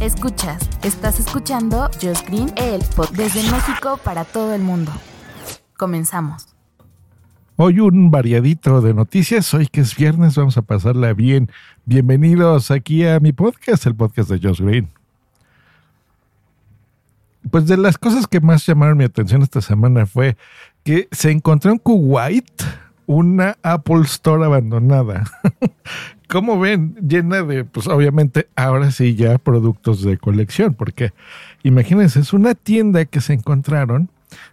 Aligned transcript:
Escuchas, 0.00 0.68
estás 0.82 1.18
escuchando 1.18 1.90
Just 2.00 2.28
Green, 2.28 2.52
el 2.56 2.82
pod 2.94 3.08
desde 3.10 3.42
México 3.50 3.98
para 4.04 4.24
todo 4.24 4.54
el 4.54 4.60
mundo. 4.60 4.92
Comenzamos. 5.78 6.48
Hoy 7.56 7.80
un 7.80 8.10
variadito 8.10 8.82
de 8.82 8.92
noticias. 8.92 9.52
Hoy 9.54 9.66
que 9.66 9.80
es 9.80 9.96
viernes, 9.96 10.36
vamos 10.36 10.58
a 10.58 10.62
pasarla 10.62 11.14
bien. 11.14 11.50
Bienvenidos 11.86 12.70
aquí 12.70 13.06
a 13.06 13.18
mi 13.18 13.32
podcast, 13.32 13.86
el 13.86 13.94
podcast 13.94 14.30
de 14.30 14.46
Josh 14.46 14.60
Green. 14.60 14.88
Pues 17.50 17.66
de 17.66 17.78
las 17.78 17.96
cosas 17.96 18.26
que 18.26 18.40
más 18.40 18.66
llamaron 18.66 18.98
mi 18.98 19.04
atención 19.04 19.42
esta 19.42 19.62
semana 19.62 20.04
fue 20.04 20.36
que 20.84 21.08
se 21.12 21.30
encontró 21.30 21.72
en 21.72 21.78
Kuwait 21.78 22.62
una 23.06 23.56
Apple 23.62 24.02
Store 24.02 24.44
abandonada. 24.44 25.24
Como 26.30 26.60
ven, 26.60 26.94
llena 27.06 27.42
de, 27.42 27.64
pues 27.64 27.88
obviamente 27.88 28.48
ahora 28.54 28.92
sí 28.92 29.16
ya 29.16 29.38
productos 29.38 30.02
de 30.02 30.16
colección, 30.16 30.74
porque 30.74 31.12
imagínense, 31.64 32.20
es 32.20 32.32
una 32.32 32.54
tienda 32.54 33.04
que 33.04 33.20
se 33.20 33.32
encontraron 33.32 34.10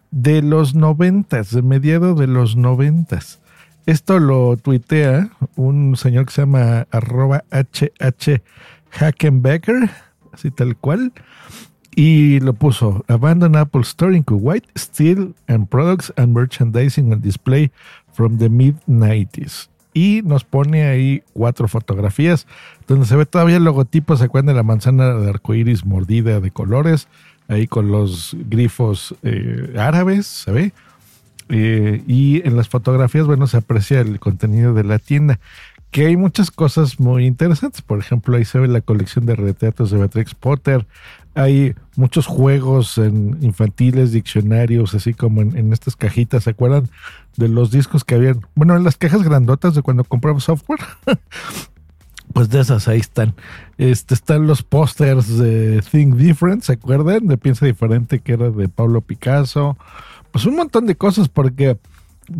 de 0.09 0.41
los 0.41 0.73
noventas, 0.73 1.51
de 1.51 1.61
mediado 1.61 2.15
de 2.15 2.25
los 2.25 2.55
noventas. 2.55 3.39
Esto 3.85 4.17
lo 4.17 4.57
tuitea 4.57 5.29
un 5.55 5.95
señor 5.95 6.25
que 6.25 6.33
se 6.33 6.41
llama 6.41 6.87
arroba 6.89 7.43
HH 7.51 8.41
Hackenbecker, 8.89 9.91
así 10.33 10.49
tal 10.49 10.75
cual, 10.77 11.13
y 11.95 12.39
lo 12.39 12.53
puso 12.53 13.05
Abandon 13.07 13.55
Apple 13.55 13.81
Store 13.81 14.17
in 14.17 14.23
Kuwait, 14.23 14.63
Steel 14.75 15.35
and 15.47 15.67
Products 15.69 16.11
and 16.17 16.33
Merchandising 16.33 17.13
and 17.13 17.21
Display 17.21 17.71
from 18.13 18.39
the 18.39 18.49
mid-90s. 18.49 19.69
Y 19.97 20.21
nos 20.21 20.43
pone 20.43 20.85
ahí 20.85 21.23
cuatro 21.33 21.67
fotografías 21.67 22.45
donde 22.87 23.07
se 23.07 23.15
ve 23.15 23.25
todavía 23.25 23.57
el 23.57 23.63
logotipo, 23.63 24.15
se 24.15 24.25
acuerdan 24.25 24.49
de 24.49 24.53
la 24.53 24.61
manzana 24.61 25.15
de 25.15 25.27
arcoíris 25.27 25.85
mordida 25.85 26.39
de 26.39 26.51
colores, 26.51 27.07
ahí 27.47 27.65
con 27.65 27.91
los 27.91 28.37
grifos 28.47 29.15
eh, 29.23 29.73
árabes, 29.75 30.27
se 30.27 30.51
ve. 30.51 30.71
Eh, 31.49 32.03
y 32.05 32.47
en 32.47 32.55
las 32.55 32.69
fotografías, 32.69 33.25
bueno, 33.25 33.47
se 33.47 33.57
aprecia 33.57 33.99
el 34.01 34.19
contenido 34.19 34.75
de 34.75 34.83
la 34.83 34.99
tienda, 34.99 35.39
que 35.91 36.07
hay 36.07 36.17
muchas 36.17 36.51
cosas 36.51 36.99
muy 36.99 37.25
interesantes. 37.25 37.81
Por 37.81 37.99
ejemplo, 37.99 38.35
ahí 38.35 38.45
se 38.45 38.59
ve 38.59 38.67
la 38.67 38.81
colección 38.81 39.25
de 39.25 39.35
retratos 39.35 39.91
de 39.91 39.97
Beatrix 39.97 40.35
Potter. 40.35 40.85
Hay 41.33 41.75
muchos 41.95 42.25
juegos 42.25 42.97
en 42.97 43.37
infantiles, 43.41 44.11
diccionarios, 44.11 44.93
así 44.95 45.13
como 45.13 45.41
en, 45.41 45.71
estas 45.71 45.95
cajitas. 45.95 46.43
¿Se 46.43 46.51
acuerdan 46.51 46.89
de 47.37 47.47
los 47.47 47.71
discos 47.71 48.03
que 48.03 48.15
habían? 48.15 48.41
Bueno, 48.55 48.75
en 48.75 48.83
las 48.83 48.97
cajas 48.97 49.23
grandotas 49.23 49.75
de 49.75 49.81
cuando 49.81 50.03
compramos 50.03 50.43
software. 50.45 50.79
Pues 52.33 52.49
de 52.49 52.59
esas 52.59 52.87
ahí 52.87 52.99
están. 52.99 53.35
Este, 53.77 54.13
están 54.13 54.47
los 54.47 54.61
pósters 54.61 55.37
de 55.37 55.81
Think 55.89 56.15
Different, 56.15 56.61
¿se 56.61 56.73
acuerdan? 56.73 57.25
De 57.25 57.37
Piensa 57.37 57.65
Diferente, 57.65 58.19
que 58.19 58.33
era 58.33 58.51
de 58.51 58.67
Pablo 58.67 59.01
Picasso. 59.01 59.77
Pues 60.31 60.45
un 60.45 60.57
montón 60.57 60.85
de 60.85 60.95
cosas, 60.95 61.29
porque, 61.29 61.79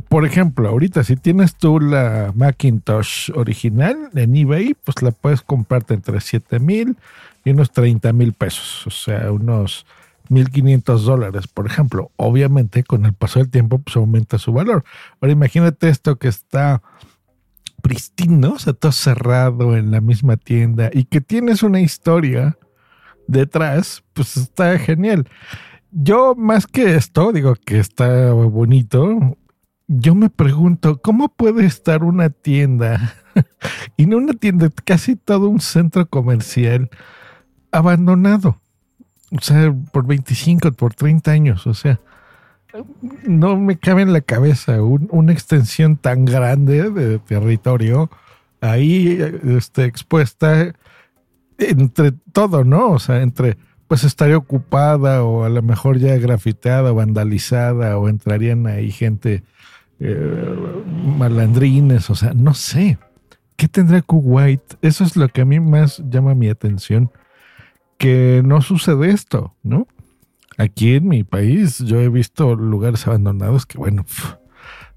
por 0.10 0.26
ejemplo, 0.26 0.68
ahorita 0.68 1.04
si 1.04 1.16
tienes 1.16 1.56
tú 1.56 1.80
la 1.80 2.34
Macintosh 2.36 3.32
original 3.36 4.10
en 4.16 4.36
eBay, 4.36 4.76
pues 4.84 5.02
la 5.02 5.12
puedes 5.12 5.42
comprarte 5.42 5.94
entre 5.94 6.20
7 6.20 6.60
mil 6.60 6.98
y 7.46 7.52
unos 7.52 7.72
30 7.72 8.12
mil 8.14 8.34
pesos. 8.34 8.86
O 8.86 8.90
sea, 8.90 9.32
unos 9.32 9.86
1.500 10.30 11.00
dólares, 11.00 11.48
por 11.48 11.68
ejemplo. 11.68 12.12
Obviamente, 12.18 12.84
con 12.84 13.06
el 13.06 13.14
paso 13.14 13.40
del 13.40 13.50
tiempo, 13.50 13.80
pues 13.80 13.96
aumenta 13.96 14.38
su 14.38 14.52
valor. 14.52 14.84
Ahora 15.22 15.32
imagínate 15.32 15.90
esto 15.90 16.18
que 16.18 16.28
está 16.28 16.82
pristino, 17.82 18.54
o 18.54 18.60
sea, 18.60 18.74
todo 18.74 18.92
cerrado 18.92 19.78
en 19.78 19.92
la 19.92 20.02
misma 20.02 20.36
tienda 20.36 20.90
y 20.92 21.06
que 21.06 21.22
tienes 21.22 21.64
una 21.64 21.80
historia 21.80 22.58
detrás, 23.28 24.04
pues 24.14 24.36
está 24.36 24.78
genial. 24.80 25.30
Yo 25.92 26.36
más 26.36 26.68
que 26.68 26.96
esto, 26.96 27.32
digo 27.32 27.56
que 27.56 27.80
está 27.80 28.34
bonito, 28.34 29.38
yo 29.88 30.16
me 30.16 30.30
pregunto, 30.30 31.02
¿cómo 31.02 31.30
puede 31.30 31.66
estar 31.66 32.04
una 32.04 32.30
tienda 32.30 33.16
y 33.98 34.06
no 34.06 34.18
una 34.18 34.34
tienda, 34.34 34.70
casi 34.84 35.16
todo 35.16 35.50
un 35.50 35.62
centro 35.62 36.08
comercial 36.08 36.90
abandonado? 37.72 38.60
O 39.32 39.42
sea, 39.42 39.74
por 39.92 40.06
25, 40.06 40.72
por 40.74 40.94
30 40.94 41.32
años, 41.32 41.68
o 41.68 41.74
sea, 41.74 42.00
no 43.24 43.58
me 43.58 43.78
cabe 43.78 44.02
en 44.02 44.14
la 44.14 44.22
cabeza 44.22 44.82
una 44.82 45.32
extensión 45.32 45.98
tan 45.98 46.26
grande 46.26 46.90
de 46.92 47.20
territorio 47.20 48.10
ahí 48.62 49.20
este, 49.44 49.86
expuesta 49.86 50.74
entre 51.58 52.12
todo, 52.34 52.64
¿no? 52.64 52.92
O 52.92 53.00
sea, 53.00 53.22
entre 53.22 53.58
pues 53.88 54.04
estaría 54.04 54.38
ocupada 54.38 55.24
o 55.24 55.46
a 55.46 55.50
lo 55.50 55.62
mejor 55.62 55.98
ya 55.98 56.18
grafiteada, 56.18 56.92
vandalizada 56.92 57.98
o 57.98 58.10
entrarían 58.10 58.68
ahí 58.68 58.92
gente 58.92 59.44
eh, 60.00 60.84
malandrines, 61.18 62.10
o 62.10 62.16
sea, 62.16 62.34
no 62.34 62.54
sé. 62.54 62.98
¿Qué 63.56 63.68
tendrá 63.68 64.02
Kuwait? 64.02 64.62
Eso 64.82 65.04
es 65.04 65.16
lo 65.16 65.28
que 65.30 65.42
a 65.42 65.46
mí 65.46 65.60
más 65.60 66.04
llama 66.10 66.36
mi 66.36 66.50
atención, 66.50 67.12
que 67.98 68.42
no 68.46 68.62
sucede 68.62 69.10
esto, 69.10 69.56
¿no? 69.64 69.88
Aquí 70.58 70.96
en 70.96 71.08
mi 71.08 71.24
país 71.24 71.80
yo 71.80 72.00
he 72.00 72.10
visto 72.10 72.56
lugares 72.56 73.08
abandonados 73.08 73.66
que, 73.66 73.78
bueno, 73.78 74.06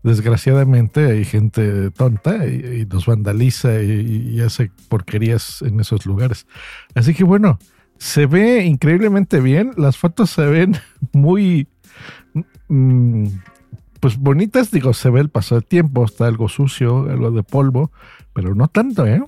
desgraciadamente 0.02 1.06
hay 1.06 1.24
gente 1.24 1.90
tonta 1.90 2.46
y, 2.46 2.86
nos 2.90 3.06
vandaliza 3.06 3.82
y, 3.82 4.40
hace 4.40 4.70
porquerías 4.88 5.62
en 5.62 5.80
esos 5.80 6.06
lugares. 6.06 6.46
Así 6.94 7.14
que 7.14 7.24
bueno, 7.24 7.58
se 7.98 8.26
ve 8.26 8.64
increíblemente 8.64 9.40
bien, 9.40 9.72
las 9.76 9.96
fotos 9.96 10.30
se 10.30 10.46
ven 10.46 10.76
muy, 11.12 11.68
mm, 12.68 13.26
pues 14.00 14.16
bonitas, 14.18 14.70
digo, 14.70 14.92
se 14.94 15.10
ve 15.10 15.20
el 15.20 15.28
paso 15.28 15.54
del 15.54 15.64
tiempo, 15.64 16.04
está 16.04 16.26
algo 16.26 16.48
sucio, 16.48 17.08
algo 17.10 17.30
de 17.30 17.42
polvo, 17.42 17.92
pero 18.32 18.54
no 18.54 18.68
tanto, 18.68 19.06
¿eh? 19.06 19.22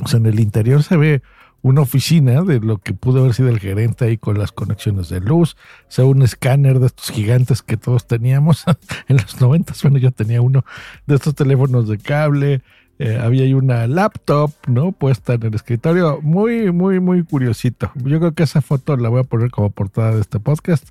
O 0.00 0.08
sea, 0.08 0.18
en 0.18 0.26
el 0.26 0.40
interior 0.40 0.82
se 0.82 0.96
ve 0.96 1.22
una 1.62 1.80
oficina 1.80 2.42
de 2.42 2.60
lo 2.60 2.76
que 2.78 2.92
pudo 2.92 3.20
haber 3.20 3.32
sido 3.32 3.48
el 3.48 3.58
gerente 3.58 4.04
ahí 4.04 4.18
con 4.18 4.38
las 4.38 4.52
conexiones 4.52 5.08
de 5.08 5.20
luz, 5.20 5.56
o 5.88 5.90
sea, 5.90 6.04
un 6.04 6.20
escáner 6.20 6.78
de 6.78 6.86
estos 6.86 7.10
gigantes 7.10 7.62
que 7.62 7.78
todos 7.78 8.06
teníamos 8.06 8.64
en 9.08 9.16
los 9.16 9.40
90, 9.40 9.72
bueno, 9.82 9.98
yo 9.98 10.10
tenía 10.10 10.42
uno 10.42 10.64
de 11.06 11.14
estos 11.14 11.34
teléfonos 11.34 11.88
de 11.88 11.96
cable, 11.96 12.60
eh, 12.98 13.18
había 13.20 13.44
ahí 13.44 13.54
una 13.54 13.86
laptop, 13.86 14.52
¿no? 14.66 14.92
Puesta 14.92 15.34
en 15.34 15.44
el 15.44 15.54
escritorio, 15.54 16.20
muy, 16.22 16.70
muy, 16.70 17.00
muy 17.00 17.24
curiosito. 17.24 17.90
Yo 17.96 18.20
creo 18.20 18.34
que 18.34 18.44
esa 18.44 18.60
foto 18.60 18.96
la 18.96 19.08
voy 19.08 19.20
a 19.20 19.24
poner 19.24 19.50
como 19.50 19.70
portada 19.70 20.14
de 20.14 20.20
este 20.20 20.38
podcast 20.38 20.90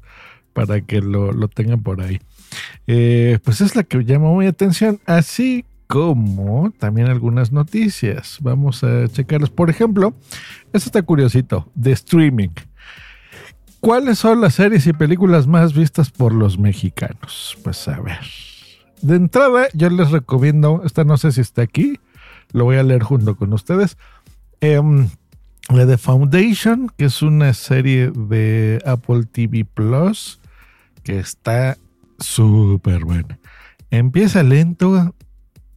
para 0.54 0.82
que 0.82 1.02
lo, 1.02 1.32
lo 1.32 1.48
tengan 1.48 1.82
por 1.82 2.02
ahí. 2.02 2.20
Eh, 2.88 3.40
pues 3.44 3.62
es 3.62 3.76
la 3.76 3.84
que 3.84 4.04
llamó 4.04 4.38
mi 4.38 4.48
atención, 4.48 5.00
así 5.06 5.66
como 5.88 6.72
también 6.80 7.08
algunas 7.08 7.52
noticias. 7.52 8.38
Vamos 8.42 8.84
a 8.84 9.08
checarlas. 9.08 9.50
Por 9.50 9.70
ejemplo, 9.70 10.14
esto 10.74 10.90
está 10.90 11.02
curiosito, 11.04 11.70
de 11.76 11.92
streaming. 11.92 12.50
¿Cuáles 13.80 14.20
son 14.20 14.40
las 14.40 14.56
series 14.56 14.88
y 14.88 14.94
películas 14.94 15.46
más 15.46 15.74
vistas 15.74 16.10
por 16.10 16.34
los 16.34 16.58
mexicanos? 16.58 17.58
Pues 17.64 17.88
a 17.88 18.00
ver. 18.00 18.22
De 19.02 19.18
entrada, 19.18 19.68
yo 19.74 19.90
les 19.90 20.10
recomiendo, 20.12 20.82
esta 20.86 21.04
no 21.04 21.18
sé 21.18 21.34
si 21.34 21.42
está 21.42 21.64
aquí, 21.64 22.00
lo 22.54 22.64
voy 22.64 22.78
a 22.78 22.84
leer 22.84 23.04
junto 23.04 23.36
con 23.36 23.52
ustedes. 23.52 23.98
Um, 24.62 25.10
la 25.70 25.86
de 25.86 25.98
Foundation, 25.98 26.90
que 26.98 27.06
es 27.06 27.22
una 27.22 27.54
serie 27.54 28.12
de 28.12 28.82
Apple 28.86 29.26
TV 29.30 29.66
Plus, 29.66 30.40
que 31.04 31.20
está 31.20 31.78
súper 32.24 33.06
buena. 33.06 33.40
Empieza 33.90 34.44
lento, 34.44 35.14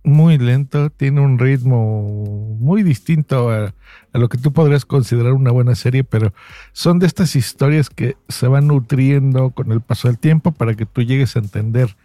muy 0.06 0.38
lento, 0.38 0.90
tiene 0.90 1.20
un 1.20 1.38
ritmo 1.38 2.56
muy 2.58 2.82
distinto 2.82 3.50
a, 3.50 3.74
lo 4.12 4.28
que 4.28 4.38
tú 4.38 4.52
podrías 4.52 4.84
considerar 4.84 5.32
una 5.32 5.50
buena 5.50 5.74
serie, 5.74 6.04
pero 6.04 6.32
son 6.72 6.98
de 6.98 7.06
estas 7.06 7.36
historias 7.36 7.90
que 7.90 8.16
se 8.28 8.46
van 8.46 8.68
nutriendo 8.68 9.50
con 9.50 9.72
el 9.72 9.80
paso 9.80 10.08
del 10.08 10.18
tiempo 10.18 10.52
para 10.52 10.74
que 10.74 10.86
tú 10.86 11.02
llegues 11.02 11.36
a 11.36 11.40
entender 11.40 11.96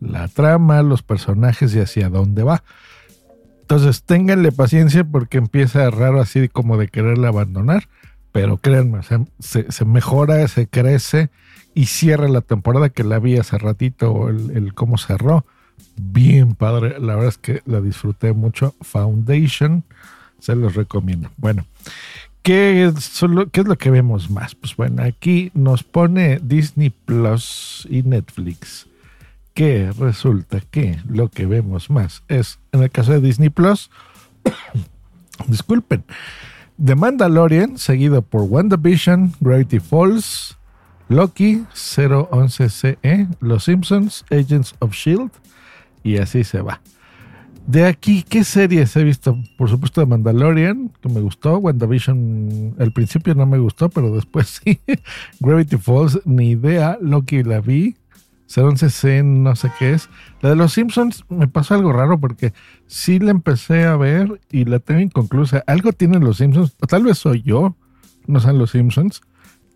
la 0.00 0.28
trama, 0.28 0.82
los 0.82 1.02
personajes 1.02 1.74
y 1.74 1.80
hacia 1.80 2.08
dónde 2.10 2.42
va. 2.42 2.62
Entonces, 3.62 4.02
ténganle 4.04 4.52
paciencia 4.52 5.04
porque 5.04 5.38
empieza 5.38 5.90
raro 5.90 6.20
así 6.20 6.48
como 6.48 6.76
de 6.76 6.88
quererla 6.88 7.28
abandonar, 7.28 7.88
pero 8.32 8.58
créanme, 8.58 9.00
se, 9.02 9.84
mejora, 9.84 10.46
se 10.48 10.68
crece 10.68 11.30
y 11.78 11.86
cierra 11.86 12.26
la 12.26 12.40
temporada 12.40 12.88
que 12.88 13.04
la 13.04 13.20
vi 13.20 13.36
hace 13.36 13.56
ratito, 13.56 14.30
el, 14.30 14.74
cómo 14.74 14.98
cerró. 14.98 15.46
Bien 15.96 16.56
padre, 16.56 16.98
la 16.98 17.14
verdad 17.14 17.28
es 17.28 17.38
que 17.38 17.62
la 17.66 17.80
disfruté 17.80 18.32
mucho. 18.32 18.74
Foundation, 18.80 19.84
se 20.40 20.56
los 20.56 20.74
recomiendo. 20.74 21.30
Bueno, 21.36 21.66
¿qué 22.42 22.84
es, 22.84 23.22
lo, 23.22 23.48
¿qué 23.50 23.60
es 23.60 23.68
lo 23.68 23.78
que 23.78 23.92
vemos 23.92 24.28
más? 24.28 24.56
Pues 24.56 24.74
bueno, 24.74 25.04
aquí 25.04 25.52
nos 25.54 25.84
pone 25.84 26.40
Disney 26.42 26.90
Plus 26.90 27.86
y 27.88 28.02
Netflix 28.02 28.88
que 29.54 29.92
resulta 29.92 30.58
que 30.58 30.98
lo 31.08 31.28
que 31.28 31.46
vemos 31.46 31.90
más 31.90 32.24
es, 32.26 32.58
en 32.72 32.82
el 32.82 32.90
caso 32.90 33.12
de 33.12 33.20
Disney 33.20 33.50
Plus, 33.50 33.88
disculpen, 35.46 36.02
The 36.84 36.96
Mandalorian, 36.96 37.78
seguido 37.78 38.22
por 38.22 38.42
WandaVision, 38.42 39.34
Gravity 39.38 39.78
Falls, 39.78 40.57
Loki, 41.08 41.64
011CE, 41.74 42.98
E, 43.02 43.26
Los 43.40 43.64
Simpsons, 43.64 44.24
Agents 44.30 44.74
of 44.80 44.92
Shield, 44.92 45.30
E 46.04 46.10
y 46.10 46.18
así 46.18 46.44
se 46.44 46.60
va. 46.60 46.80
De 47.66 47.84
aquí, 47.84 48.22
¿qué 48.22 48.44
series 48.44 48.96
he 48.96 49.04
visto? 49.04 49.38
Por 49.58 49.68
supuesto, 49.68 50.00
The 50.00 50.06
Mandalorian, 50.06 50.90
que 51.02 51.08
me 51.10 51.20
gustó. 51.20 51.58
WandaVision, 51.58 52.76
al 52.78 52.92
principio 52.92 53.34
no 53.34 53.44
me 53.44 53.58
gustó, 53.58 53.90
pero 53.90 54.14
después 54.14 54.60
sí. 54.64 54.80
Gravity 55.40 55.76
Falls, 55.76 56.20
ni 56.24 56.52
idea. 56.52 56.96
Loki 57.02 57.42
la 57.42 57.60
vi. 57.60 57.96
011C, 58.48 59.22
no 59.22 59.54
sé 59.54 59.70
qué 59.78 59.92
es. 59.92 60.08
La 60.40 60.48
de 60.48 60.56
los 60.56 60.72
Simpsons 60.72 61.24
me 61.28 61.46
pasó 61.46 61.74
algo 61.74 61.92
raro 61.92 62.18
porque 62.18 62.54
sí 62.86 63.18
la 63.18 63.30
empecé 63.30 63.84
a 63.84 63.96
ver 63.96 64.40
y 64.50 64.64
la 64.64 64.78
tengo 64.78 65.00
inconclusa. 65.00 65.62
Algo 65.66 65.92
tienen 65.92 66.24
los 66.24 66.38
Simpsons, 66.38 66.74
o 66.80 66.86
tal 66.86 67.04
vez 67.04 67.18
soy 67.18 67.42
yo, 67.42 67.76
no 68.26 68.40
sean 68.40 68.56
los 68.56 68.70
Simpsons, 68.70 69.20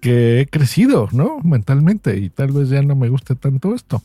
que 0.02 0.40
he 0.40 0.46
crecido, 0.49 1.08
¿no? 1.12 1.38
Mentalmente 1.44 2.19
y 2.19 2.28
tal 2.28 2.50
vez 2.50 2.69
ya 2.69 2.82
no 2.82 2.96
me 2.96 3.08
guste 3.08 3.37
tanto 3.37 3.72
esto. 3.72 4.02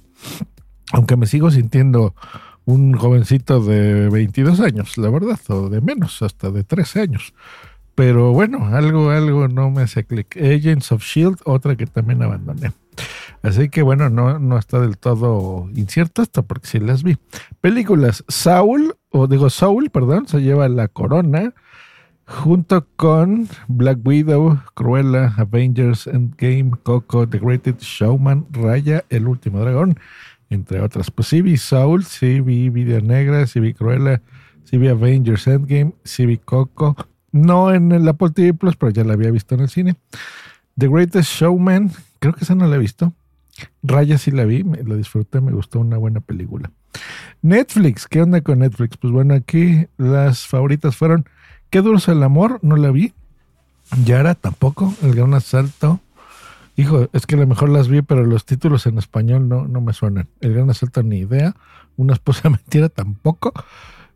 Aunque 0.94 1.18
me 1.18 1.26
sigo 1.26 1.50
sintiendo 1.50 2.14
un 2.66 2.94
jovencito 2.94 3.62
de 3.62 4.08
22 4.08 4.60
años, 4.60 4.96
la 5.00 5.10
verdad, 5.10 5.40
o 5.48 5.70
de 5.70 5.82
menos, 5.82 6.22
hasta 6.22 6.52
de 6.52 6.64
13 6.64 7.02
años. 7.02 7.34
Pero 7.96 8.32
bueno, 8.32 8.68
algo, 8.68 9.10
algo 9.10 9.48
no 9.48 9.72
me 9.72 9.82
hace 9.82 10.04
clic. 10.04 10.38
Agents 10.38 10.92
of 10.92 11.04
Shield, 11.04 11.40
otra 11.46 11.76
que 11.76 11.88
también 11.88 12.22
abandoné. 12.22 12.74
Así 13.42 13.70
que 13.70 13.82
bueno, 13.82 14.12
no, 14.12 14.38
no 14.38 14.60
está 14.60 14.80
del 14.80 15.00
todo 15.00 15.68
incierto 15.74 16.22
esto, 16.22 16.44
porque 16.44 16.68
sí 16.68 16.80
las 16.80 17.02
vi. 17.02 17.18
Películas, 17.60 18.24
Saul, 18.28 18.96
o 19.10 19.26
digo 19.26 19.50
Saul, 19.50 19.90
perdón, 19.90 20.28
se 20.28 20.42
lleva 20.44 20.70
la 20.70 20.90
corona, 20.90 21.56
junto 22.28 22.86
con 22.98 23.48
Black 23.68 24.00
Widow, 24.04 24.60
Cruella, 24.74 25.34
Avengers, 25.38 26.08
Endgame, 26.08 26.72
Coco, 26.84 27.28
The 27.28 27.40
Greatest 27.40 27.82
Showman, 27.82 28.46
Raya, 28.52 29.06
El 29.10 29.28
Último 29.28 29.62
Dragón, 29.62 29.98
entre 30.50 30.82
otras. 30.82 31.10
Pues 31.10 31.30
sí 31.30 31.42
vi 31.42 31.58
Saul, 31.58 32.04
sí 32.04 32.42
vi 32.42 32.70
Video 32.70 33.02
Negra, 33.02 33.48
sí 33.48 33.60
vi 33.60 33.74
Cruella, 33.74 34.22
sí 34.66 34.78
vi 34.78 34.90
Avengers, 34.90 35.48
Endgame, 35.48 35.94
sí 36.04 36.26
vi 36.26 36.38
Coco. 36.38 36.96
No 37.32 37.74
en 37.74 37.92
el 37.92 38.08
Apple 38.08 38.32
TV 38.32 38.54
Plus, 38.54 38.76
pero 38.76 38.92
ya 38.92 39.04
la 39.04 39.14
había 39.14 39.32
visto 39.32 39.56
en 39.56 39.62
el 39.62 39.70
cine. 39.70 39.96
The 40.78 40.88
Greatest 40.88 41.32
Showman, 41.32 41.92
creo 42.20 42.34
que 42.34 42.44
esa 42.44 42.56
no 42.56 42.68
la 42.68 42.76
he 42.76 42.80
visto. 42.80 43.14
Raya 43.82 44.18
sí 44.18 44.32
la 44.32 44.46
vi, 44.46 44.64
me, 44.64 44.84
la 44.84 44.96
disfruté, 44.96 45.42
me 45.42 45.52
gustó 45.52 45.80
una 45.80 45.98
buena 45.98 46.20
película. 46.20 46.72
Netflix, 47.42 48.08
¿qué 48.08 48.22
onda 48.22 48.42
con 48.42 48.60
Netflix? 48.60 48.98
Pues 48.98 49.14
bueno, 49.14 49.34
aquí 49.34 49.88
las 49.98 50.46
favoritas 50.46 50.96
fueron 50.96 51.26
Qué 51.70 51.82
duro 51.82 51.98
es 51.98 52.08
el 52.08 52.24
amor, 52.24 52.60
no 52.62 52.76
la 52.78 52.92
vi. 52.92 53.14
Yara 54.06 54.36
tampoco, 54.36 54.94
El 55.02 55.16
Gran 55.16 55.34
Asalto. 55.34 56.00
Hijo, 56.76 57.10
es 57.14 57.26
que 57.26 57.36
a 57.36 57.40
lo 57.40 57.48
mejor 57.48 57.70
las 57.70 57.88
vi, 57.88 58.02
pero 58.02 58.24
los 58.24 58.46
títulos 58.46 58.86
en 58.86 58.98
español 58.98 59.50
no, 59.50 59.68
no 59.68 59.82
me 59.82 59.94
suenan. 59.94 60.28
El 60.42 60.54
Gran 60.54 60.70
Asalto 60.70 61.04
ni 61.04 61.20
idea. 61.20 61.56
Una 61.96 62.14
esposa 62.14 62.50
mentira 62.50 62.90
tampoco. 62.90 63.54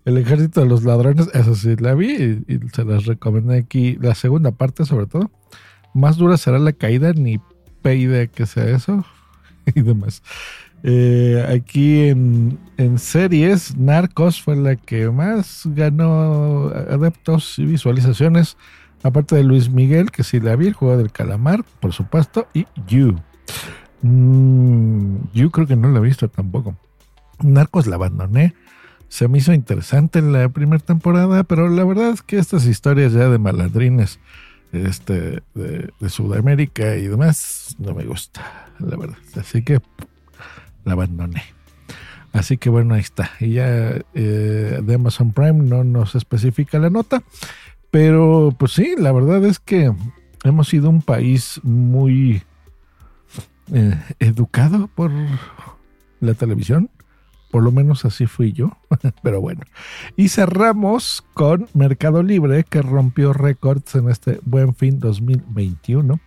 El 0.06 0.18
Ejército 0.18 0.62
de 0.62 0.68
los 0.68 0.84
Ladrones, 0.84 1.30
eso 1.34 1.54
sí 1.56 1.76
la 1.76 1.94
vi 1.94 2.44
y, 2.48 2.60
se 2.74 2.86
las 2.86 3.06
recomendé 3.06 3.58
aquí. 3.58 3.98
La 4.02 4.16
segunda 4.16 4.52
parte, 4.52 4.86
sobre 4.86 5.06
todo. 5.06 5.30
Más 5.94 6.18
dura 6.18 6.38
será 6.38 6.58
la 6.58 6.74
caída, 6.74 7.14
ni 7.14 7.40
idea 7.84 8.28
que 8.28 8.46
sea 8.46 8.70
eso 8.70 9.06
y 9.76 9.82
demás. 9.82 10.24
Eh, 10.84 11.46
aquí 11.48 12.10
en, 12.10 12.58
en 12.78 12.98
series, 12.98 13.78
Narcos 13.78 14.42
fue 14.42 14.56
la 14.56 14.76
que 14.76 15.10
más 15.10 15.64
ganó 15.66 16.70
adeptos 16.70 17.60
y 17.60 17.66
visualizaciones. 17.66 18.58
Aparte 19.04 19.36
de 19.36 19.44
Luis 19.44 19.70
Miguel, 19.70 20.12
que 20.12 20.24
sí 20.24 20.40
la 20.40 20.56
vi, 20.56 20.68
el 20.68 20.74
juego 20.74 20.98
del 20.98 21.12
calamar, 21.12 21.64
por 21.80 21.92
supuesto, 21.94 22.48
y 22.54 22.68
You. 22.88 23.16
Mm, 24.04 25.18
you 25.34 25.50
creo 25.52 25.68
que 25.68 25.76
no 25.76 25.90
la 25.90 26.00
he 26.00 26.04
visto 26.04 26.30
tampoco. 26.30 26.76
Narcos 27.42 27.88
la 27.88 27.96
abandoné. 27.96 28.54
Se 29.08 29.28
me 29.28 29.40
hizo 29.40 29.54
interesante 29.54 30.20
en 30.20 30.32
la 30.32 30.50
primera 30.50 30.84
temporada, 30.84 31.44
pero 31.44 31.68
la 31.68 31.84
verdad 31.84 32.12
es 32.12 32.22
que 32.22 32.38
estas 32.38 32.66
historias 32.66 33.12
ya 33.14 33.28
de 33.28 33.40
malandrines 33.40 34.20
este, 34.72 35.44
de, 35.54 35.90
de 36.00 36.10
Sudamérica 36.10 36.96
y 36.96 37.08
demás 37.08 37.76
no 37.78 37.94
me 37.94 38.06
gusta, 38.06 38.70
la 38.80 38.96
verdad. 38.96 39.18
Así 39.36 39.64
que 39.64 39.82
la 40.84 40.94
abandoné. 40.94 41.44
Así 42.34 42.58
que 42.58 42.70
bueno, 42.70 42.94
ahí 42.94 43.02
está. 43.02 43.32
Y 43.40 43.54
ya 43.54 43.96
eh, 44.14 44.80
de 44.82 44.94
Amazon 44.94 45.34
Prime 45.34 45.64
no 45.64 45.84
nos 45.84 46.16
especifica 46.16 46.80
la 46.80 46.90
nota. 46.90 47.24
Pero 47.92 48.56
pues 48.58 48.72
sí, 48.72 48.96
la 48.98 49.12
verdad 49.12 49.44
es 49.44 49.60
que 49.60 49.92
hemos 50.44 50.68
sido 50.70 50.90
un 50.90 51.02
país 51.02 51.60
muy 51.64 52.42
eh, 53.74 54.00
educado 54.20 54.88
por 54.88 55.12
la 56.22 56.34
televisión. 56.34 56.90
Por 57.52 57.64
lo 57.64 57.74
menos 57.74 58.06
así 58.06 58.28
fui 58.28 58.54
yo. 58.54 58.78
Pero 59.24 59.42
bueno. 59.42 59.62
Y 60.16 60.30
cerramos 60.30 61.26
con 61.34 61.68
Mercado 61.74 62.24
Libre, 62.24 62.64
que 62.64 62.82
rompió 62.82 63.34
récords 63.34 63.96
en 63.96 64.10
este 64.10 64.40
buen 64.46 64.74
fin 64.74 65.00
2021. 65.00 66.18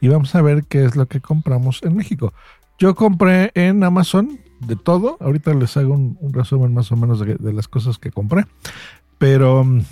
Y 0.00 0.08
vamos 0.08 0.34
a 0.34 0.40
ver 0.40 0.64
qué 0.64 0.86
es 0.86 0.96
lo 0.96 1.06
que 1.06 1.20
compramos 1.20 1.80
en 1.82 1.96
México. 1.96 2.32
Yo 2.80 2.94
compré 2.94 3.52
en 3.54 3.84
Amazon 3.84 4.40
de 4.58 4.74
todo. 4.74 5.18
Ahorita 5.20 5.52
les 5.52 5.76
hago 5.76 5.92
un, 5.92 6.32
resumen 6.32 6.72
más 6.72 6.90
o 6.90 6.96
menos 6.96 7.20
de, 7.20 7.52
las 7.52 7.68
cosas 7.68 7.98
que 7.98 8.10
compré. 8.10 8.46
Pero 9.18 9.60
um, 9.60 9.84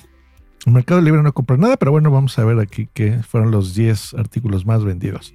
en 0.65 0.73
Mercado 0.73 1.03
Libre 1.03 1.23
no 1.23 1.35
compré 1.35 1.59
nada. 1.59 1.77
Pero 1.77 1.93
bueno, 1.93 2.11
vamos 2.11 2.39
a 2.39 2.47
ver 2.47 2.59
aquí 2.59 2.89
qué 2.95 3.23
fueron 3.23 3.51
los 3.51 3.75
10 3.75 4.15
artículos 4.15 4.65
más 4.65 4.85
vendidos. 4.85 5.35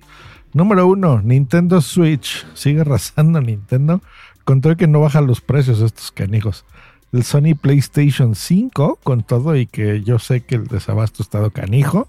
Número 0.53 0.87
1, 0.87 1.21
Nintendo 1.21 1.79
Switch. 1.81 2.43
Sigue 2.55 2.81
arrasando 2.81 3.39
Nintendo. 3.39 4.01
Control 4.45 4.75
que 4.75 4.87
no 4.87 5.01
baja 5.01 5.21
los 5.21 5.39
precios 5.39 5.79
estos 5.79 6.11
canijos. 6.11 6.65
El 7.11 7.21
Sony 7.21 7.53
PlayStation 7.53 8.33
5 8.33 8.97
con 9.03 9.21
todo 9.21 9.55
y 9.55 9.67
que 9.67 10.01
yo 10.01 10.17
sé 10.17 10.41
que 10.41 10.55
el 10.55 10.65
desabasto 10.65 11.21
ha 11.21 11.25
estado 11.25 11.51
canijo 11.51 12.07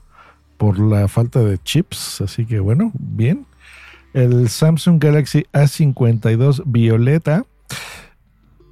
por 0.57 0.79
la 0.79 1.07
falta 1.07 1.41
de 1.41 1.59
chips. 1.59 2.23
Así 2.23 2.47
que 2.47 2.61
bueno, 2.61 2.93
bien 2.95 3.45
el 4.15 4.49
Samsung 4.49 5.03
Galaxy 5.03 5.45
A52 5.53 6.63
Violeta. 6.65 7.45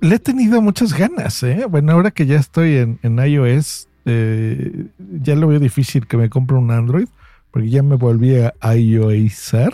Le 0.00 0.14
he 0.14 0.18
tenido 0.18 0.62
muchas 0.62 0.96
ganas, 0.96 1.42
¿eh? 1.42 1.66
Bueno, 1.68 1.92
ahora 1.92 2.10
que 2.10 2.26
ya 2.26 2.36
estoy 2.36 2.76
en, 2.76 3.18
iOS, 3.18 3.88
eh, 4.04 4.86
ya 4.98 5.36
lo 5.36 5.48
veo 5.48 5.60
difícil 5.60 6.06
que 6.06 6.16
me 6.16 6.30
compre 6.30 6.56
un 6.56 6.70
Android, 6.70 7.08
porque 7.50 7.68
ya 7.68 7.82
me 7.82 7.96
volví 7.96 8.34
a 8.36 8.74
iOSar. 8.74 9.72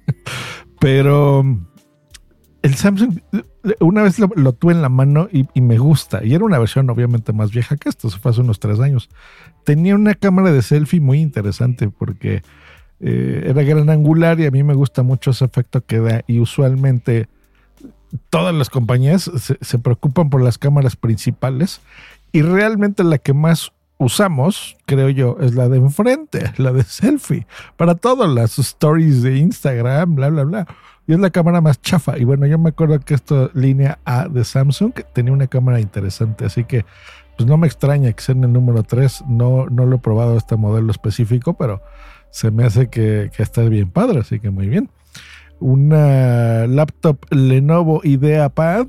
Pero 0.80 1.44
el 2.62 2.74
Samsung, 2.74 3.20
una 3.80 4.02
vez 4.02 4.18
lo, 4.18 4.52
tuve 4.52 4.72
en 4.72 4.82
la 4.82 4.88
mano 4.88 5.28
y, 5.32 5.46
y, 5.54 5.60
me 5.60 5.78
gusta. 5.78 6.24
Y 6.24 6.34
era 6.34 6.44
una 6.44 6.58
versión 6.58 6.90
obviamente 6.90 7.32
más 7.32 7.50
vieja 7.50 7.76
que 7.76 7.88
esto, 7.88 8.10
se 8.10 8.18
fue 8.18 8.30
hace 8.30 8.40
unos 8.40 8.60
tres 8.60 8.78
años. 8.80 9.08
Tenía 9.64 9.94
una 9.94 10.14
cámara 10.14 10.52
de 10.52 10.62
selfie 10.62 11.00
muy 11.00 11.20
interesante 11.20 11.88
porque 11.88 12.42
eh, 13.00 13.44
era 13.46 13.62
gran 13.62 13.90
angular 13.90 14.40
y 14.40 14.46
a 14.46 14.50
mí 14.50 14.62
me 14.62 14.74
gusta 14.74 15.02
mucho 15.02 15.30
ese 15.30 15.44
efecto 15.44 15.84
que 15.84 16.00
da 16.00 16.22
y 16.26 16.40
usualmente 16.40 17.28
todas 18.30 18.54
las 18.54 18.70
compañías 18.70 19.30
se, 19.36 19.58
se, 19.60 19.78
preocupan 19.78 20.30
por 20.30 20.42
las 20.42 20.58
cámaras 20.58 20.96
principales 20.96 21.80
y 22.32 22.42
realmente 22.42 23.04
la 23.04 23.18
que 23.18 23.34
más 23.34 23.72
usamos, 23.98 24.76
creo 24.86 25.10
yo, 25.10 25.36
es 25.40 25.54
la 25.54 25.68
de 25.68 25.78
enfrente, 25.78 26.52
la 26.56 26.72
de 26.72 26.84
selfie, 26.84 27.46
para 27.76 27.94
todas 27.94 28.30
las 28.30 28.58
stories 28.58 29.22
de 29.22 29.36
Instagram, 29.36 30.14
bla, 30.14 30.30
bla, 30.30 30.44
bla. 30.44 30.66
Y 31.06 31.14
es 31.14 31.20
la 31.20 31.30
cámara 31.30 31.60
más 31.60 31.80
chafa. 31.80 32.18
Y 32.18 32.24
bueno, 32.24 32.46
yo 32.46 32.58
me 32.58 32.68
acuerdo 32.68 33.00
que 33.00 33.14
esta 33.14 33.50
línea 33.54 33.98
A 34.04 34.28
de 34.28 34.44
Samsung 34.44 34.92
tenía 35.14 35.32
una 35.32 35.46
cámara 35.46 35.80
interesante, 35.80 36.44
así 36.44 36.64
que 36.64 36.84
pues 37.36 37.48
no 37.48 37.56
me 37.56 37.66
extraña 37.66 38.12
que 38.12 38.22
sea 38.22 38.34
en 38.34 38.44
el 38.44 38.52
número 38.52 38.82
3. 38.82 39.24
No, 39.28 39.66
no 39.66 39.86
lo 39.86 39.96
he 39.96 39.98
probado 40.00 40.36
este 40.36 40.56
modelo 40.56 40.90
específico, 40.90 41.54
pero 41.54 41.80
se 42.30 42.50
me 42.50 42.64
hace 42.64 42.88
que, 42.88 43.30
que 43.36 43.42
está 43.42 43.62
bien 43.62 43.90
padre, 43.90 44.20
así 44.20 44.40
que 44.40 44.50
muy 44.50 44.68
bien. 44.68 44.90
Una 45.60 46.66
laptop 46.68 47.18
Lenovo 47.30 48.00
IdeaPad, 48.04 48.86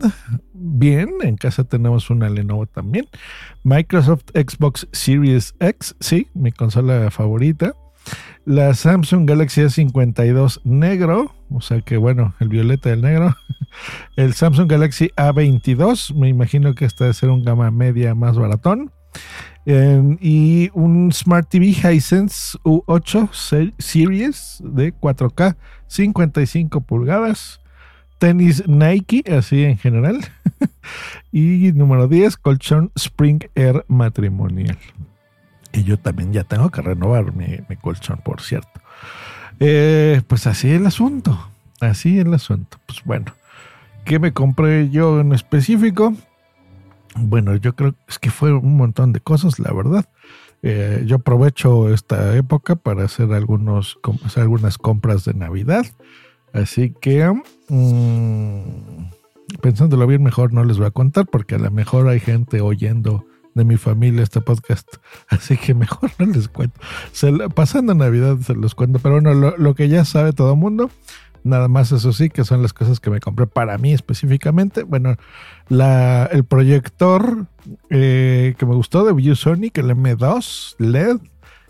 bien. 0.53 1.09
En 1.21 1.35
casa 1.35 1.63
tenemos 1.63 2.09
una 2.09 2.29
Lenovo 2.29 2.67
también. 2.67 3.07
Microsoft 3.63 4.25
Xbox 4.35 4.87
Series 4.91 5.55
X, 5.59 5.95
sí, 5.99 6.27
mi 6.33 6.51
consola 6.51 7.09
favorita. 7.09 7.73
La 8.45 8.73
Samsung 8.73 9.27
Galaxy 9.27 9.61
A52 9.61 10.61
negro, 10.63 11.31
o 11.49 11.61
sea 11.61 11.81
que 11.81 11.97
bueno, 11.97 12.33
el 12.39 12.49
violeta 12.49 12.89
del 12.89 13.01
negro. 13.01 13.35
El 14.15 14.33
Samsung 14.33 14.69
Galaxy 14.69 15.11
A22, 15.15 16.15
me 16.15 16.29
imagino 16.29 16.73
que 16.73 16.85
este 16.85 17.03
debe 17.03 17.13
ser 17.13 17.29
un 17.29 17.43
gama 17.43 17.69
media 17.69 18.15
más 18.15 18.37
baratón. 18.37 18.91
Eh, 19.71 20.17
y 20.19 20.71
un 20.73 21.11
Smart 21.11 21.47
TV 21.47 21.67
Hisense 21.67 22.57
U8 22.63 23.29
Series 23.77 24.57
de 24.63 24.95
4K, 24.95 25.57
55 25.85 26.81
pulgadas. 26.81 27.61
Tenis 28.17 28.67
Nike, 28.67 29.23
así 29.31 29.65
en 29.65 29.77
general. 29.77 30.21
y 31.31 31.71
número 31.73 32.07
10, 32.07 32.37
colchón 32.37 32.91
Spring 32.95 33.43
Air 33.53 33.85
matrimonial. 33.87 34.79
Y 35.71 35.83
yo 35.83 35.99
también 35.99 36.33
ya 36.33 36.43
tengo 36.45 36.71
que 36.71 36.81
renovar 36.81 37.35
mi, 37.35 37.59
mi 37.69 37.75
colchón, 37.75 38.21
por 38.25 38.41
cierto. 38.41 38.81
Eh, 39.59 40.23
pues 40.25 40.47
así 40.47 40.71
el 40.71 40.87
asunto. 40.87 41.47
Así 41.79 42.17
el 42.17 42.33
asunto. 42.33 42.79
Pues 42.87 43.03
bueno. 43.05 43.35
¿Qué 44.03 44.17
me 44.17 44.33
compré 44.33 44.89
yo 44.89 45.19
en 45.19 45.31
específico? 45.31 46.15
Bueno, 47.15 47.55
yo 47.55 47.75
creo 47.75 47.95
es 48.07 48.19
que 48.19 48.31
fue 48.31 48.53
un 48.53 48.77
montón 48.77 49.13
de 49.13 49.19
cosas, 49.19 49.59
la 49.59 49.73
verdad. 49.73 50.05
Eh, 50.61 51.03
yo 51.05 51.17
aprovecho 51.17 51.93
esta 51.93 52.35
época 52.35 52.75
para 52.75 53.05
hacer, 53.05 53.31
algunos, 53.33 53.99
hacer 54.25 54.43
algunas 54.43 54.77
compras 54.77 55.25
de 55.25 55.33
Navidad. 55.33 55.85
Así 56.53 56.93
que, 56.99 57.31
mmm, 57.69 59.09
pensándolo 59.61 60.05
bien, 60.07 60.23
mejor 60.23 60.53
no 60.53 60.63
les 60.63 60.77
voy 60.77 60.87
a 60.87 60.91
contar 60.91 61.25
porque 61.27 61.55
a 61.55 61.59
lo 61.59 61.71
mejor 61.71 62.07
hay 62.07 62.19
gente 62.19 62.61
oyendo 62.61 63.25
de 63.55 63.63
mi 63.63 63.77
familia 63.77 64.23
este 64.23 64.41
podcast. 64.41 64.87
Así 65.29 65.57
que 65.57 65.73
mejor 65.73 66.11
no 66.19 66.25
les 66.27 66.47
cuento. 66.47 66.79
Pasando 67.55 67.93
Navidad 67.93 68.37
se 68.39 68.53
los 68.55 68.75
cuento, 68.75 68.99
pero 68.99 69.15
bueno, 69.15 69.33
lo, 69.33 69.57
lo 69.57 69.75
que 69.75 69.89
ya 69.89 70.05
sabe 70.05 70.33
todo 70.33 70.53
el 70.53 70.59
mundo 70.59 70.89
Nada 71.43 71.67
más 71.67 71.91
eso 71.91 72.11
sí, 72.13 72.29
que 72.29 72.43
son 72.43 72.61
las 72.61 72.73
cosas 72.73 72.99
que 72.99 73.09
me 73.09 73.19
compré 73.19 73.47
para 73.47 73.77
mí 73.77 73.93
específicamente. 73.93 74.83
Bueno, 74.83 75.15
la, 75.69 76.25
el 76.25 76.43
proyector 76.43 77.45
eh, 77.89 78.55
que 78.57 78.65
me 78.65 78.75
gustó 78.75 79.05
de 79.05 79.13
ViewSonic, 79.13 79.77
el 79.77 79.91
M2 79.91 80.75
LED. 80.79 81.17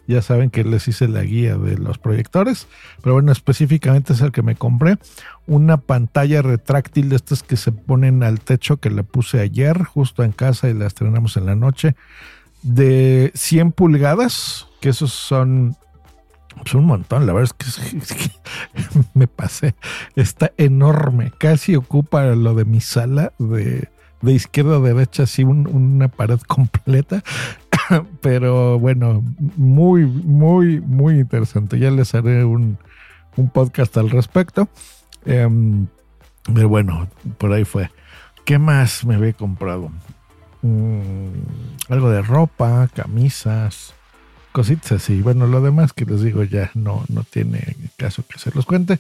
Ya 0.07 0.23
saben 0.23 0.49
que 0.49 0.63
les 0.63 0.87
hice 0.87 1.07
la 1.07 1.21
guía 1.21 1.55
de 1.55 1.77
los 1.77 1.99
proyectores. 1.99 2.67
Pero 3.03 3.13
bueno, 3.13 3.31
específicamente 3.31 4.13
es 4.13 4.21
el 4.21 4.31
que 4.31 4.41
me 4.41 4.55
compré. 4.55 4.97
Una 5.45 5.77
pantalla 5.77 6.41
retráctil 6.41 7.09
de 7.09 7.17
estas 7.17 7.43
que 7.43 7.57
se 7.57 7.71
ponen 7.71 8.23
al 8.23 8.39
techo 8.39 8.77
que 8.77 8.89
le 8.89 9.03
puse 9.03 9.39
ayer 9.39 9.83
justo 9.83 10.23
en 10.23 10.31
casa 10.31 10.67
y 10.67 10.73
la 10.73 10.87
estrenamos 10.87 11.37
en 11.37 11.45
la 11.45 11.55
noche. 11.55 11.95
De 12.63 13.31
100 13.35 13.71
pulgadas, 13.71 14.67
que 14.81 14.89
esos 14.89 15.13
son 15.13 15.77
pues 16.61 16.73
un 16.73 16.85
montón, 16.85 17.25
la 17.25 17.33
verdad 17.33 17.51
es 17.59 18.13
que, 18.13 18.31
me 19.13 19.27
pasé. 19.27 19.75
Está 20.15 20.51
enorme, 20.57 21.31
casi 21.37 21.75
ocupa 21.75 22.25
lo 22.25 22.53
de 22.55 22.65
mi 22.65 22.81
sala 22.81 23.33
de, 23.39 23.89
de 24.21 24.31
izquierda 24.33 24.77
a 24.77 24.79
derecha, 24.79 25.23
así 25.23 25.43
un, 25.43 25.67
una 25.67 26.07
pared 26.07 26.39
completa. 26.41 27.23
Pero 28.21 28.79
bueno, 28.79 29.23
muy, 29.55 30.05
muy, 30.05 30.79
muy 30.81 31.19
interesante. 31.19 31.79
Ya 31.79 31.91
les 31.91 32.13
haré 32.13 32.45
un, 32.45 32.77
un 33.35 33.49
podcast 33.49 33.97
al 33.97 34.09
respecto. 34.09 34.69
Um, 35.25 35.87
pero 36.53 36.69
bueno, 36.69 37.07
por 37.37 37.51
ahí 37.51 37.65
fue. 37.65 37.89
¿Qué 38.45 38.57
más 38.57 39.05
me 39.05 39.15
había 39.15 39.33
comprado? 39.33 39.91
Um, 40.61 41.31
algo 41.89 42.09
de 42.09 42.21
ropa, 42.21 42.87
camisas 42.93 43.93
cositas 44.59 44.91
así. 44.91 45.21
Bueno, 45.21 45.47
lo 45.47 45.61
demás 45.61 45.93
que 45.93 46.03
les 46.03 46.21
digo 46.21 46.43
ya 46.43 46.69
no, 46.73 47.05
no 47.07 47.23
tiene 47.23 47.77
caso 47.95 48.25
que 48.27 48.37
se 48.39 48.51
los 48.53 48.65
cuente. 48.65 48.99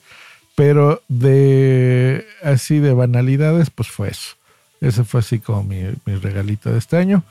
Pero 0.55 1.01
de 1.09 2.25
así 2.41 2.79
de 2.79 2.93
banalidades, 2.93 3.69
pues 3.69 3.89
fue 3.89 4.07
eso. 4.07 4.37
Ese 4.79 5.03
fue 5.03 5.19
así 5.19 5.39
como 5.39 5.65
mi, 5.65 5.81
mi 6.05 6.15
regalito 6.15 6.71
de 6.71 6.77
este 6.77 6.95
año. 6.95 7.23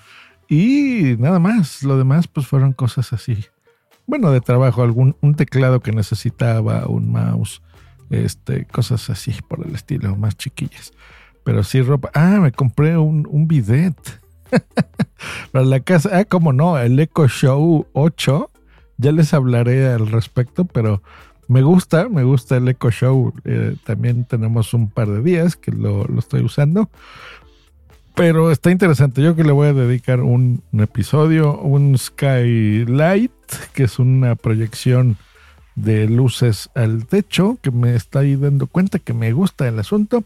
Y 0.46 1.16
nada 1.18 1.38
más. 1.38 1.82
Lo 1.82 1.96
demás, 1.96 2.28
pues 2.28 2.46
fueron 2.46 2.74
cosas 2.74 3.14
así. 3.14 3.46
Bueno, 4.06 4.30
de 4.30 4.42
trabajo, 4.42 4.82
algún 4.82 5.16
un 5.22 5.34
teclado 5.34 5.80
que 5.80 5.92
necesitaba, 5.92 6.86
un 6.86 7.10
mouse, 7.10 7.62
este, 8.10 8.66
cosas 8.66 9.08
así 9.08 9.32
por 9.48 9.66
el 9.66 9.74
estilo, 9.74 10.16
más 10.16 10.36
chiquillas. 10.36 10.92
Pero 11.44 11.64
sí 11.64 11.80
ropa. 11.80 12.10
Ah, 12.12 12.40
me 12.42 12.52
compré 12.52 12.98
un, 12.98 13.26
un 13.30 13.48
bidet. 13.48 13.96
Para 15.52 15.64
la 15.64 15.80
casa, 15.80 16.10
ah, 16.12 16.24
cómo 16.24 16.52
no, 16.52 16.78
el 16.78 16.98
Echo 16.98 17.28
Show 17.28 17.86
8, 17.92 18.50
ya 18.98 19.12
les 19.12 19.34
hablaré 19.34 19.86
al 19.86 20.08
respecto, 20.08 20.64
pero 20.64 21.02
me 21.48 21.62
gusta, 21.62 22.08
me 22.08 22.24
gusta 22.24 22.58
el 22.58 22.68
Echo 22.68 22.90
Show. 22.90 23.32
Eh, 23.44 23.76
también 23.84 24.24
tenemos 24.24 24.74
un 24.74 24.90
par 24.90 25.08
de 25.08 25.22
días 25.22 25.56
que 25.56 25.72
lo, 25.72 26.06
estoy 26.18 26.42
usando. 26.42 26.90
Pero 28.14 28.50
está 28.50 28.70
interesante. 28.70 29.22
Yo 29.22 29.34
que 29.34 29.44
le 29.44 29.52
voy 29.52 29.68
a 29.68 29.72
dedicar 29.72 30.20
un, 30.20 30.62
un, 30.72 30.80
episodio, 30.80 31.58
un 31.58 31.96
Skylight, 31.96 33.32
que 33.72 33.84
es 33.84 33.98
una 33.98 34.34
proyección 34.34 35.16
de 35.74 36.08
luces 36.08 36.68
al 36.74 37.06
techo, 37.06 37.58
que 37.62 37.70
me 37.70 37.94
está 37.94 38.20
ahí 38.20 38.34
dando 38.36 38.66
cuenta 38.66 38.98
que 38.98 39.14
me 39.14 39.32
gusta 39.32 39.68
el 39.68 39.78
asunto. 39.78 40.24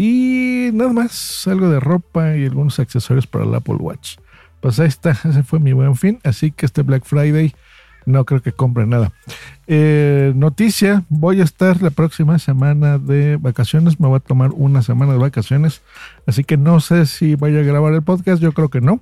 Y 0.00 0.70
nada 0.74 0.92
más, 0.92 1.44
algo 1.48 1.68
de 1.70 1.80
ropa 1.80 2.36
y 2.36 2.44
algunos 2.44 2.78
accesorios 2.78 3.26
para 3.26 3.44
el 3.44 3.52
Apple 3.52 3.74
Watch. 3.80 4.18
Pues 4.60 4.78
ahí 4.78 4.86
está, 4.86 5.10
ese 5.24 5.42
fue 5.42 5.58
mi 5.58 5.72
buen 5.72 5.96
fin. 5.96 6.20
Así 6.22 6.52
que 6.52 6.66
este 6.66 6.82
Black 6.82 7.04
Friday 7.04 7.52
no 8.06 8.24
creo 8.24 8.40
que 8.40 8.52
compre 8.52 8.86
nada. 8.86 9.10
Eh, 9.66 10.32
noticia, 10.36 11.02
voy 11.08 11.40
a 11.40 11.44
estar 11.44 11.82
la 11.82 11.90
próxima 11.90 12.38
semana 12.38 12.98
de 12.98 13.38
vacaciones, 13.38 13.98
me 13.98 14.06
voy 14.06 14.18
a 14.18 14.20
tomar 14.20 14.52
una 14.54 14.82
semana 14.82 15.14
de 15.14 15.18
vacaciones, 15.18 15.82
así 16.26 16.44
que 16.44 16.56
no 16.56 16.78
sé 16.78 17.04
si 17.06 17.34
vaya 17.34 17.58
a 17.58 17.64
grabar 17.64 17.92
el 17.92 18.02
podcast, 18.02 18.40
yo 18.40 18.52
creo 18.52 18.68
que 18.68 18.80
no. 18.80 19.00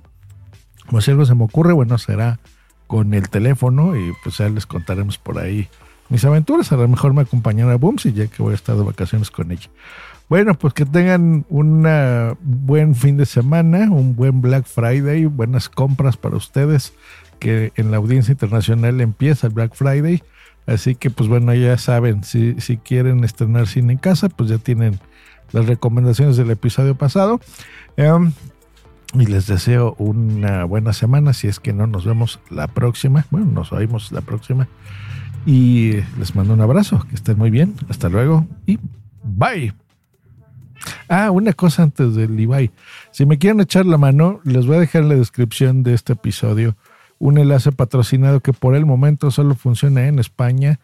Como 0.87 1.01
si 1.01 1.11
algo 1.11 1.27
se 1.27 1.35
me 1.35 1.43
ocurre, 1.43 1.73
bueno, 1.73 1.99
será 1.99 2.39
con 2.87 3.13
el 3.13 3.29
teléfono 3.29 3.95
y 3.95 4.13
pues 4.23 4.39
ya 4.39 4.49
les 4.49 4.65
contaremos 4.65 5.19
por 5.19 5.37
ahí 5.37 5.69
mis 6.09 6.23
aventuras. 6.25 6.71
A 6.71 6.77
lo 6.77 6.87
mejor 6.87 7.13
me 7.13 7.21
acompañará 7.21 7.75
Booms 7.75 8.05
y 8.05 8.13
ya 8.13 8.27
que 8.27 8.41
voy 8.41 8.53
a 8.53 8.55
estar 8.55 8.75
de 8.75 8.83
vacaciones 8.83 9.31
con 9.31 9.51
ella. 9.51 9.69
Bueno, 10.29 10.55
pues 10.55 10.73
que 10.73 10.85
tengan 10.85 11.45
un 11.49 11.87
buen 12.41 12.95
fin 12.95 13.15
de 13.15 13.25
semana, 13.25 13.89
un 13.89 14.15
buen 14.15 14.41
Black 14.41 14.65
Friday, 14.65 15.25
buenas 15.25 15.69
compras 15.69 16.17
para 16.17 16.35
ustedes, 16.35 16.93
que 17.39 17.71
en 17.75 17.91
la 17.91 17.97
audiencia 17.97 18.33
internacional 18.33 18.99
empieza 18.99 19.47
el 19.47 19.53
Black 19.53 19.73
Friday. 19.73 20.21
Así 20.65 20.95
que, 20.95 21.09
pues 21.09 21.29
bueno, 21.29 21.53
ya 21.53 21.77
saben, 21.77 22.25
si, 22.25 22.59
si 22.59 22.75
quieren 22.75 23.23
estrenar 23.23 23.67
cine 23.67 23.93
en 23.93 23.99
casa, 23.99 24.27
pues 24.27 24.49
ya 24.49 24.57
tienen 24.57 24.99
las 25.53 25.65
recomendaciones 25.65 26.35
del 26.35 26.51
episodio 26.51 26.95
pasado. 26.95 27.39
Um, 27.97 28.33
y 29.13 29.25
les 29.27 29.47
deseo 29.47 29.95
una 29.97 30.65
buena 30.65 30.91
semana, 30.91 31.31
si 31.31 31.47
es 31.47 31.61
que 31.61 31.71
no 31.71 31.87
nos 31.87 32.05
vemos 32.05 32.41
la 32.49 32.67
próxima. 32.67 33.25
Bueno, 33.31 33.47
nos 33.47 33.71
oímos 33.71 34.11
la 34.11 34.19
próxima. 34.19 34.67
Y 35.47 35.93
les 36.19 36.35
mando 36.35 36.53
un 36.53 36.59
abrazo, 36.59 37.05
que 37.07 37.15
estén 37.15 37.37
muy 37.37 37.49
bien. 37.49 37.73
Hasta 37.87 38.09
luego 38.09 38.45
y 38.65 38.77
bye. 39.23 39.73
Ah, 41.07 41.31
una 41.31 41.53
cosa 41.53 41.83
antes 41.83 42.15
del 42.15 42.37
Ibai. 42.37 42.69
Si 43.11 43.25
me 43.25 43.37
quieren 43.37 43.61
echar 43.61 43.85
la 43.85 43.97
mano, 43.97 44.41
les 44.43 44.67
voy 44.67 44.75
a 44.75 44.81
dejar 44.81 45.03
en 45.03 45.09
la 45.09 45.15
descripción 45.15 45.83
de 45.83 45.93
este 45.93 46.13
episodio 46.13 46.75
un 47.17 47.37
enlace 47.37 47.71
patrocinado 47.71 48.41
que 48.41 48.51
por 48.51 48.75
el 48.75 48.85
momento 48.85 49.31
solo 49.31 49.55
funciona 49.55 50.07
en 50.07 50.19
España 50.19 50.81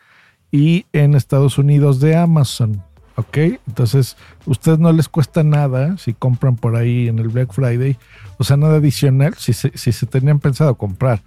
y 0.50 0.86
en 0.94 1.14
Estados 1.14 1.58
Unidos 1.58 2.00
de 2.00 2.16
Amazon. 2.16 2.82
¿Ok? 3.18 3.38
Entonces, 3.68 4.16
ustedes 4.46 4.80
no 4.80 4.94
les 4.94 5.10
cuesta 5.10 5.44
nada 5.44 5.98
si 5.98 6.14
compran 6.14 6.56
por 6.56 6.78
ahí 6.78 7.10
en 7.10 7.20
el 7.20 7.28
Black 7.28 7.52
Friday, 7.52 7.98
o 8.38 8.46
sea, 8.46 8.56
nada 8.56 8.78
adicional. 8.78 9.36
Si 9.38 9.52
si 9.52 9.92
se 9.92 10.06
tenían 10.08 10.40
pensado 10.40 10.76
comprar, 10.76 11.22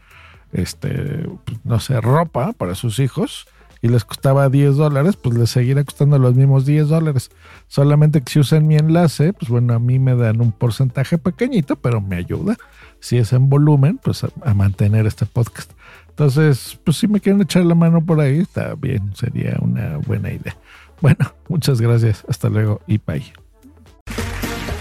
este, 0.56 1.26
no 1.64 1.80
sé, 1.80 2.00
ropa 2.00 2.52
para 2.52 2.74
sus 2.74 2.98
hijos, 2.98 3.46
y 3.82 3.88
les 3.88 4.04
costaba 4.04 4.48
10 4.48 4.76
dólares, 4.76 5.16
pues 5.16 5.36
les 5.36 5.50
seguirá 5.50 5.84
costando 5.84 6.18
los 6.18 6.34
mismos 6.34 6.64
10 6.66 6.88
dólares. 6.88 7.30
Solamente 7.68 8.22
que 8.22 8.32
si 8.32 8.38
usan 8.40 8.66
mi 8.66 8.76
enlace, 8.76 9.32
pues 9.32 9.50
bueno, 9.50 9.74
a 9.74 9.78
mí 9.78 9.98
me 9.98 10.16
dan 10.16 10.40
un 10.40 10.52
porcentaje 10.52 11.18
pequeñito, 11.18 11.76
pero 11.76 12.00
me 12.00 12.16
ayuda, 12.16 12.56
si 13.00 13.18
es 13.18 13.32
en 13.32 13.48
volumen, 13.48 13.98
pues 14.02 14.24
a, 14.24 14.28
a 14.44 14.54
mantener 14.54 15.06
este 15.06 15.26
podcast. 15.26 15.72
Entonces, 16.08 16.80
pues 16.82 16.96
si 16.96 17.08
me 17.08 17.20
quieren 17.20 17.42
echar 17.42 17.64
la 17.64 17.74
mano 17.74 18.04
por 18.04 18.20
ahí, 18.20 18.38
está 18.38 18.74
bien, 18.74 19.14
sería 19.14 19.56
una 19.60 19.98
buena 19.98 20.32
idea. 20.32 20.56
Bueno, 21.00 21.34
muchas 21.48 21.80
gracias, 21.80 22.24
hasta 22.28 22.48
luego 22.48 22.80
y 22.86 22.98
bye. 22.98 23.32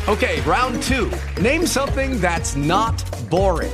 Okay, 0.08 0.40
round 0.46 0.82
two. 0.82 1.10
Name 1.42 1.66
something 1.66 2.22
that's 2.22 2.56
not 2.56 3.04
boring. 3.30 3.74